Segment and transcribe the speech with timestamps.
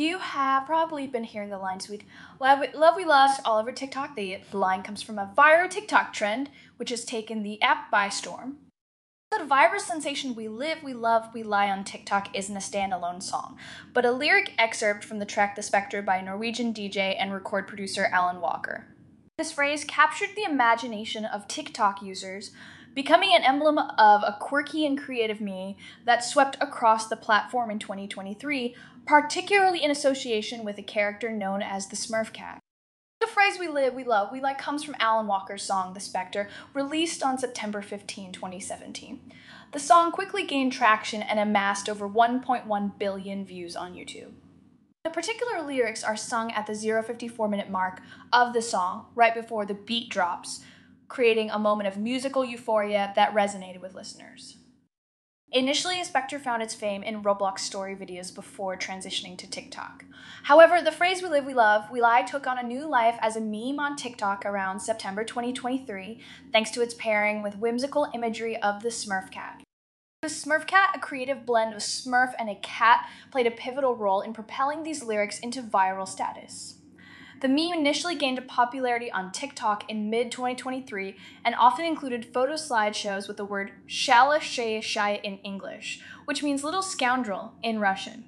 [0.00, 2.04] You have probably been hearing the line sweet
[2.40, 4.16] love, love we lost all over TikTok.
[4.16, 8.56] The line comes from a viral TikTok trend, which has taken the app by storm.
[9.30, 13.58] The viral sensation We Live, We Love, We Lie on TikTok isn't a standalone song,
[13.92, 18.08] but a lyric excerpt from the track The Spectre by Norwegian DJ and record producer
[18.10, 18.86] Alan Walker.
[19.36, 22.52] This phrase captured the imagination of TikTok users,
[22.94, 27.78] becoming an emblem of a quirky and creative me that swept across the platform in
[27.78, 28.74] 2023,
[29.06, 32.58] particularly in association with a character known as the Smurf Cat.
[33.20, 36.48] The phrase we live, we love, we like comes from Alan Walker's song The Spectre,
[36.72, 39.20] released on September 15, 2017.
[39.72, 44.32] The song quickly gained traction and amassed over 1.1 billion views on YouTube.
[45.04, 48.00] The particular lyrics are sung at the 054 minute mark
[48.32, 50.60] of the song, right before the beat drops,
[51.10, 54.56] creating a moment of musical euphoria that resonated with listeners.
[55.52, 60.04] Initially, Spectre found its fame in Roblox story videos before transitioning to TikTok.
[60.44, 63.34] However, the phrase We Live, We Love, We Lie took on a new life as
[63.34, 66.20] a meme on TikTok around September 2023,
[66.52, 69.60] thanks to its pairing with whimsical imagery of the Smurf cat.
[70.22, 74.20] The Smurf cat, a creative blend of Smurf and a cat, played a pivotal role
[74.20, 76.76] in propelling these lyrics into viral status.
[77.40, 83.28] The meme initially gained popularity on TikTok in mid 2023 and often included photo slideshows
[83.28, 88.26] with the word shala shay shay in English, which means little scoundrel in Russian.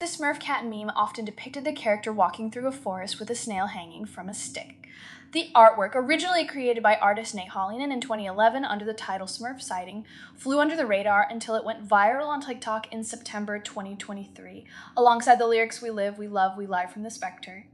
[0.00, 3.68] The Smurf cat meme often depicted the character walking through a forest with a snail
[3.68, 4.86] hanging from a stick.
[5.32, 10.04] The artwork, originally created by artist Nate Hallinan in 2011 under the title Smurf Sighting,
[10.36, 15.46] flew under the radar until it went viral on TikTok in September 2023, alongside the
[15.46, 17.64] lyrics We Live, We Love, We Lie from the Spectre.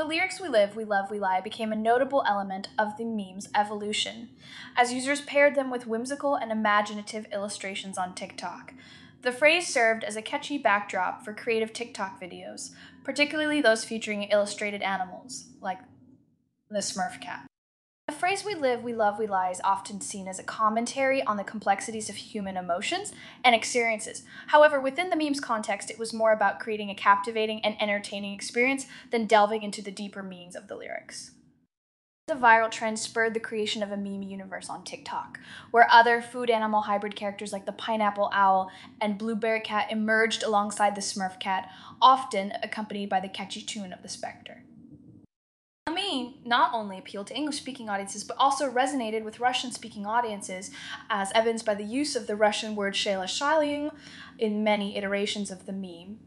[0.00, 3.50] The lyrics We Live, We Love, We Lie became a notable element of the meme's
[3.54, 4.30] evolution,
[4.74, 8.72] as users paired them with whimsical and imaginative illustrations on TikTok.
[9.20, 12.70] The phrase served as a catchy backdrop for creative TikTok videos,
[13.04, 15.80] particularly those featuring illustrated animals, like
[16.70, 17.49] the Smurf cat.
[18.20, 21.38] The phrase we live, we love, we lie is often seen as a commentary on
[21.38, 24.24] the complexities of human emotions and experiences.
[24.48, 28.84] However, within the meme's context, it was more about creating a captivating and entertaining experience
[29.10, 31.30] than delving into the deeper meanings of the lyrics.
[32.28, 36.50] The viral trend spurred the creation of a meme universe on TikTok, where other food
[36.50, 38.70] animal hybrid characters like the pineapple owl
[39.00, 41.70] and blueberry cat emerged alongside the smurf cat,
[42.02, 44.62] often accompanied by the catchy tune of the spectre.
[46.44, 50.70] Not only appealed to English speaking audiences, but also resonated with Russian speaking audiences,
[51.08, 53.92] as evidenced by the use of the Russian word shalashaling
[54.38, 56.18] in many iterations of the meme.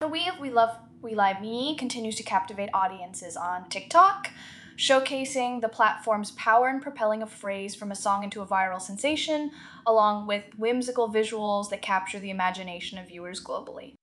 [0.00, 4.30] The We of We Love We Lie Me continues to captivate audiences on TikTok,
[4.76, 9.50] showcasing the platform's power in propelling a phrase from a song into a viral sensation,
[9.86, 13.94] along with whimsical visuals that capture the imagination of viewers globally.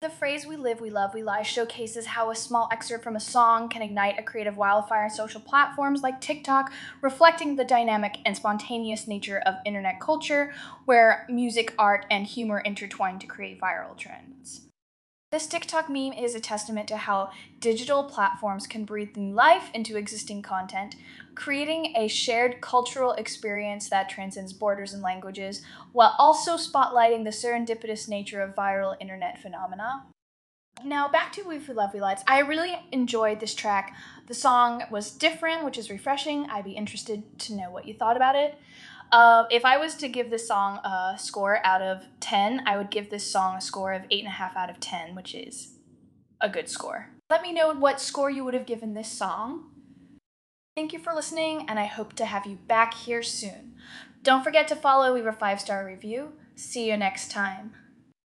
[0.00, 3.20] The phrase We Live, We Love, We Lie showcases how a small excerpt from a
[3.20, 6.72] song can ignite a creative wildfire on social platforms like TikTok,
[7.02, 10.54] reflecting the dynamic and spontaneous nature of internet culture,
[10.86, 14.69] where music, art, and humor intertwine to create viral trends.
[15.32, 17.30] This TikTok meme is a testament to how
[17.60, 20.96] digital platforms can breathe new life into existing content,
[21.36, 28.08] creating a shared cultural experience that transcends borders and languages, while also spotlighting the serendipitous
[28.08, 30.06] nature of viral internet phenomena.
[30.84, 32.24] Now, back to We Food Lights.
[32.26, 33.94] I really enjoyed this track.
[34.26, 36.46] The song was different, which is refreshing.
[36.50, 38.58] I'd be interested to know what you thought about it.
[39.12, 42.90] Uh, if I was to give this song a score out of 10, I would
[42.90, 45.74] give this song a score of 8.5 out of 10, which is
[46.40, 47.10] a good score.
[47.28, 49.70] Let me know what score you would have given this song.
[50.76, 53.74] Thank you for listening, and I hope to have you back here soon.
[54.22, 56.32] Don't forget to follow Leave a five star review.
[56.54, 57.72] See you next time.